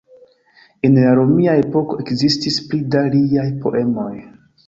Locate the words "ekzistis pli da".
2.05-3.05